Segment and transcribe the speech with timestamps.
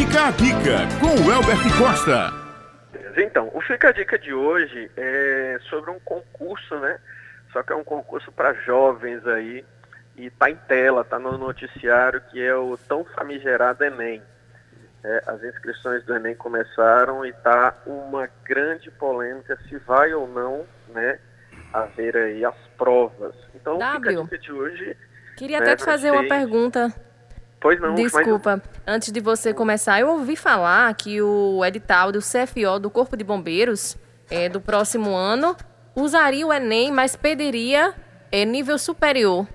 [0.00, 2.32] Fica a dica com o Elbert Costa.
[3.22, 6.98] Então, o Fica a Dica de hoje é sobre um concurso, né?
[7.52, 9.62] Só que é um concurso para jovens aí
[10.16, 14.22] e tá em tela, tá no noticiário, que é o tão famigerado Enem.
[15.04, 20.64] É, as inscrições do Enem começaram e tá uma grande polêmica se vai ou não,
[20.88, 21.18] né,
[21.74, 23.34] haver aí as provas.
[23.54, 24.96] Então, w, Fica a Dica de hoje...
[25.36, 26.90] Queria né, até te fazer uma pergunta
[27.60, 27.94] Pois não.
[27.94, 28.82] Desculpa, mas...
[28.86, 33.22] antes de você começar, eu ouvi falar que o edital do CFO, do Corpo de
[33.22, 33.98] Bombeiros,
[34.30, 35.54] é, do próximo ano,
[35.94, 37.94] usaria o Enem, mas pediria
[38.32, 39.46] é, nível superior.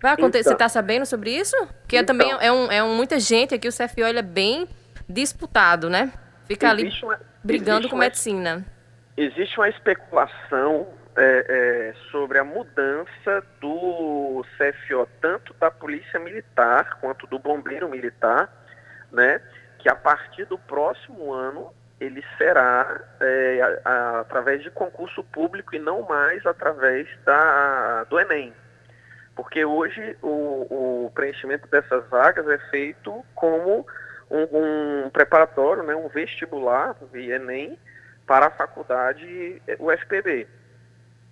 [0.00, 1.56] Vai acontecer, então, você está sabendo sobre isso?
[1.80, 4.22] Porque é então, também é, um, é um, muita gente aqui, o CFO ele é
[4.22, 4.68] bem
[5.08, 6.12] disputado, né?
[6.46, 8.64] Fica ali uma, brigando com uma, medicina.
[9.16, 10.86] Existe uma especulação
[11.18, 18.48] é, é, sobre a mudança do CFO, tanto da Polícia Militar quanto do Bombeiro Militar,
[19.10, 19.40] né,
[19.78, 25.74] que a partir do próximo ano ele será é, a, a, através de concurso público
[25.74, 28.54] e não mais através da, do Enem.
[29.34, 33.84] Porque hoje o, o preenchimento dessas vagas é feito como
[34.30, 37.76] um, um preparatório, né, um vestibular via Enem
[38.24, 40.46] para a faculdade UFPB.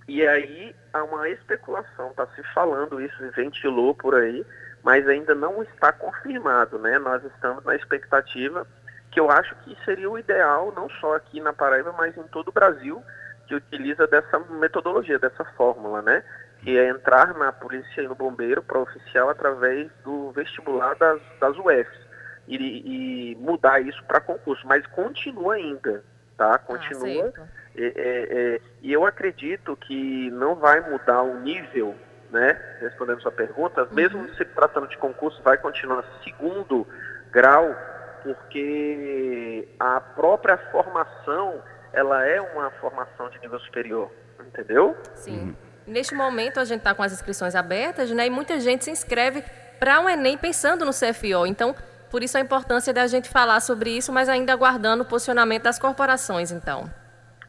[0.09, 4.45] E aí há uma especulação, está se falando isso, ventilou por aí,
[4.83, 6.99] mas ainda não está confirmado, né?
[6.99, 8.67] Nós estamos na expectativa
[9.11, 12.49] que eu acho que seria o ideal, não só aqui na Paraíba, mas em todo
[12.49, 13.03] o Brasil,
[13.47, 16.23] que utiliza dessa metodologia, dessa fórmula, né?
[16.61, 21.57] Que é entrar na polícia e no bombeiro para oficial através do vestibular das, das
[21.57, 22.07] UFs
[22.47, 26.05] e, e mudar isso para concurso, mas continua ainda,
[26.37, 26.55] tá?
[26.55, 27.33] Ah, continua.
[27.37, 27.43] Ah,
[27.77, 31.95] é, é, é, e eu acredito que não vai mudar o nível,
[32.31, 32.59] né?
[32.81, 33.89] Respondendo sua pergunta, uhum.
[33.93, 36.87] mesmo se tratando de concurso, vai continuar segundo
[37.31, 37.75] grau,
[38.23, 44.97] porque a própria formação ela é uma formação de nível superior, entendeu?
[45.15, 45.39] Sim.
[45.39, 45.55] Uhum.
[45.87, 48.27] Neste momento a gente está com as inscrições abertas, né?
[48.27, 49.45] E muita gente se inscreve
[49.79, 51.47] para o um Enem pensando no CFO.
[51.47, 51.75] Então,
[52.11, 55.79] por isso a importância da gente falar sobre isso, mas ainda aguardando o posicionamento das
[55.79, 56.91] corporações, então.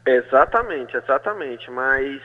[0.06, 1.70] Exatamente, exatamente.
[1.70, 2.20] Mas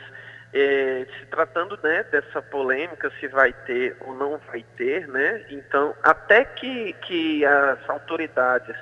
[0.53, 5.45] é, se tratando né, dessa polêmica, se vai ter ou não vai ter, né?
[5.49, 8.75] Então, até que, que as autoridades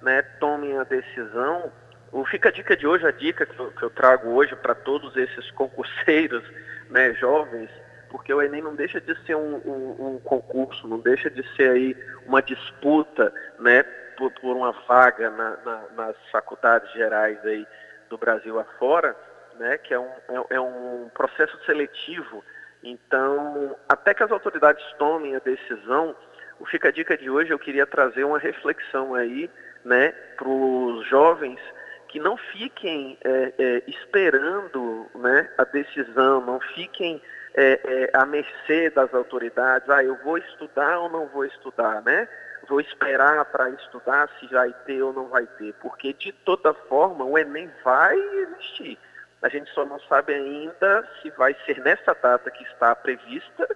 [0.00, 1.72] né, tomem a decisão,
[2.12, 4.74] o Fica a Dica de hoje, a dica que eu, que eu trago hoje para
[4.74, 6.42] todos esses concurseiros
[6.88, 7.68] né, jovens,
[8.10, 11.70] porque o Enem não deixa de ser um, um, um concurso, não deixa de ser
[11.70, 11.96] aí
[12.26, 13.82] uma disputa né,
[14.16, 17.66] por, por uma vaga na, na, nas faculdades gerais aí
[18.08, 19.16] do Brasil afora,
[19.58, 22.44] né, que é um, é, é um processo seletivo.
[22.82, 26.14] Então, até que as autoridades tomem a decisão,
[26.60, 29.50] o Fica a Dica de hoje eu queria trazer uma reflexão aí
[29.84, 31.60] né, para os jovens
[32.08, 37.20] que não fiquem é, é, esperando né, a decisão, não fiquem
[37.60, 42.28] é, é, à mercê das autoridades, ah, eu vou estudar ou não vou estudar, né?
[42.68, 47.24] vou esperar para estudar se vai ter ou não vai ter, porque de toda forma
[47.24, 48.98] o Enem vai existir.
[49.42, 53.68] A gente só não sabe ainda se vai ser nessa data que está prevista,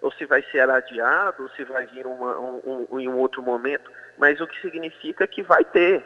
[0.00, 3.42] ou se vai ser adiado, ou se vai vir uma, um, um, em um outro
[3.42, 6.02] momento, mas o que significa que vai ter.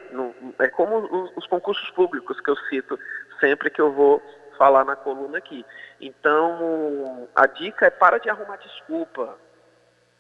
[0.59, 2.99] é como os, os concursos públicos que eu cito
[3.39, 4.23] sempre que eu vou
[4.57, 5.65] falar na coluna aqui.
[6.01, 9.37] Então, a dica é para de arrumar desculpa.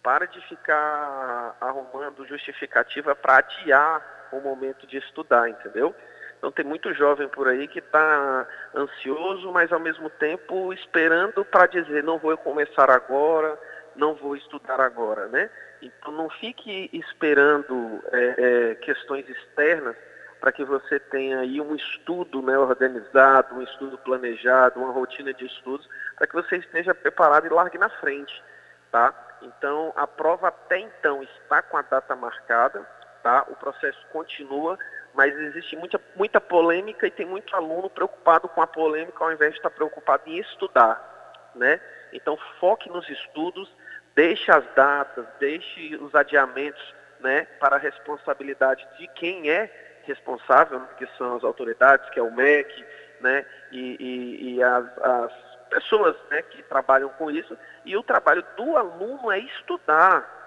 [0.02, 5.94] Para de ficar arrumando justificativa para adiar o momento de estudar, entendeu?
[6.42, 11.66] Então tem muito jovem por aí que está ansioso, mas ao mesmo tempo esperando para
[11.66, 13.56] dizer não vou começar agora,
[13.94, 15.48] não vou estudar agora, né?
[15.80, 19.94] Então não fique esperando é, é, questões externas
[20.42, 25.46] para que você tenha aí um estudo né, organizado, um estudo planejado, uma rotina de
[25.46, 28.42] estudos, para que você esteja preparado e largue na frente,
[28.90, 29.14] tá?
[29.40, 32.84] Então, a prova até então está com a data marcada,
[33.22, 33.46] tá?
[33.50, 34.76] O processo continua,
[35.14, 39.52] mas existe muita, muita polêmica e tem muito aluno preocupado com a polêmica ao invés
[39.52, 41.80] de estar preocupado em estudar, né?
[42.12, 43.72] Então, foque nos estudos,
[44.16, 46.82] deixe as datas, deixe os adiamentos,
[47.20, 52.22] né, para a responsabilidade de quem é responsável, né, que são as autoridades, que é
[52.22, 52.84] o MEC,
[53.20, 55.32] né, e, e, e as, as
[55.70, 57.56] pessoas né, que trabalham com isso.
[57.84, 60.40] E o trabalho do aluno é estudar.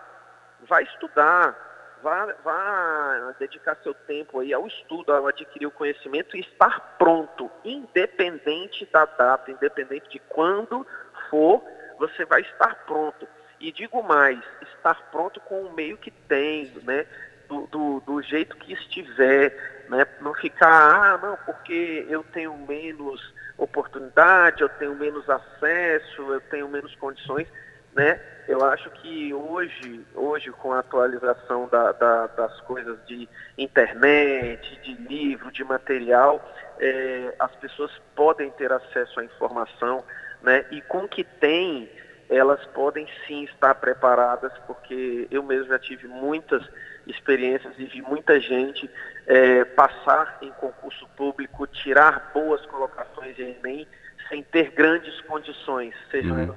[0.67, 6.95] Vai estudar, vá dedicar seu tempo aí ao estudo, ao adquirir o conhecimento e estar
[6.97, 10.85] pronto, independente da data, independente de quando
[11.29, 11.63] for,
[11.97, 13.27] você vai estar pronto.
[13.59, 17.05] E digo mais, estar pronto com o meio que tem, né?
[17.47, 20.05] Do, do, do jeito que estiver, né?
[20.21, 26.67] Não ficar, ah, não, porque eu tenho menos oportunidade, eu tenho menos acesso, eu tenho
[26.67, 27.47] menos condições,
[27.95, 28.19] né?
[28.47, 33.27] Eu acho que hoje, hoje com a atualização da, da, das coisas de
[33.57, 36.43] internet, de livro, de material,
[36.79, 40.03] é, as pessoas podem ter acesso à informação,
[40.41, 40.65] né?
[40.71, 41.89] E com o que tem,
[42.29, 46.63] elas podem sim estar preparadas, porque eu mesmo já tive muitas
[47.05, 48.89] experiências e vi muita gente
[49.27, 53.87] é, passar em concurso público, tirar boas colocações em Enem,
[54.29, 56.55] sem ter grandes condições, seja uhum.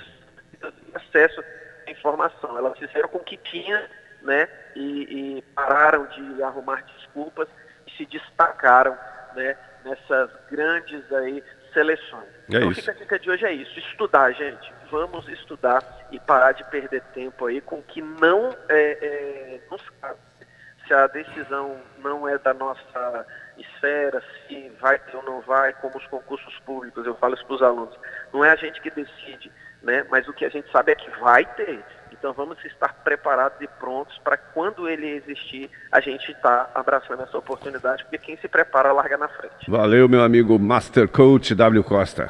[0.95, 1.43] acesso
[1.87, 2.57] à informação.
[2.57, 3.91] Elas fizeram com que tinha,
[4.23, 7.49] né, e, e pararam de arrumar desculpas
[7.87, 8.97] e se destacaram,
[9.35, 11.43] né, nessas grandes aí
[11.73, 12.29] seleções.
[12.51, 12.91] É então, isso.
[12.91, 14.73] a dica de hoje é isso: estudar, gente.
[14.91, 20.19] Vamos estudar e parar de perder tempo aí com que não é, é, nos cabe.
[20.87, 23.27] Se a decisão não é da nossa
[23.59, 27.63] esfera, se vai ou não vai, como os concursos públicos, eu falo isso para os
[27.63, 27.95] alunos,
[28.33, 30.07] não é a gente que decide, né?
[30.09, 31.85] mas o que a gente sabe é que vai ter.
[32.19, 37.39] Então vamos estar preparados e prontos para quando ele existir, a gente está abraçando essa
[37.39, 39.71] oportunidade, porque quem se prepara larga na frente.
[39.71, 42.29] Valeu, meu amigo Master Coach W Costa.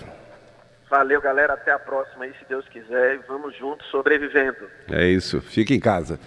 [0.91, 1.55] Valeu, galera.
[1.55, 3.19] Até a próxima aí, se Deus quiser.
[3.29, 4.69] Vamos juntos sobrevivendo.
[4.91, 5.41] É isso.
[5.41, 6.19] Fique em casa.